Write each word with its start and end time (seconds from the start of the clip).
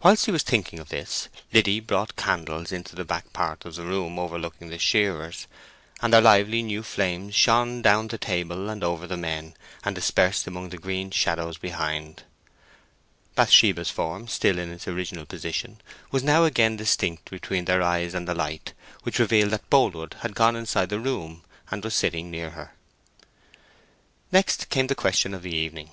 Whilst 0.00 0.26
he 0.26 0.30
was 0.30 0.44
thinking 0.44 0.78
of 0.78 0.90
this, 0.90 1.28
Liddy 1.52 1.80
brought 1.80 2.14
candles 2.14 2.70
into 2.70 2.94
the 2.94 3.04
back 3.04 3.32
part 3.32 3.64
of 3.64 3.74
the 3.74 3.84
room 3.84 4.16
overlooking 4.16 4.68
the 4.68 4.78
shearers, 4.78 5.48
and 6.00 6.12
their 6.14 6.20
lively 6.20 6.62
new 6.62 6.84
flames 6.84 7.34
shone 7.34 7.82
down 7.82 8.06
the 8.06 8.16
table 8.16 8.70
and 8.70 8.84
over 8.84 9.08
the 9.08 9.16
men, 9.16 9.54
and 9.82 9.96
dispersed 9.96 10.46
among 10.46 10.68
the 10.68 10.78
green 10.78 11.10
shadows 11.10 11.58
behind. 11.58 12.22
Bathsheba's 13.34 13.90
form, 13.90 14.28
still 14.28 14.56
in 14.60 14.70
its 14.70 14.86
original 14.86 15.26
position, 15.26 15.80
was 16.12 16.22
now 16.22 16.44
again 16.44 16.76
distinct 16.76 17.28
between 17.28 17.64
their 17.64 17.82
eyes 17.82 18.14
and 18.14 18.28
the 18.28 18.36
light, 18.36 18.72
which 19.02 19.18
revealed 19.18 19.50
that 19.50 19.68
Boldwood 19.68 20.14
had 20.20 20.36
gone 20.36 20.54
inside 20.54 20.90
the 20.90 21.00
room, 21.00 21.42
and 21.72 21.82
was 21.82 21.96
sitting 21.96 22.30
near 22.30 22.50
her. 22.50 22.72
Next 24.30 24.68
came 24.68 24.86
the 24.86 24.94
question 24.94 25.34
of 25.34 25.42
the 25.42 25.56
evening. 25.56 25.90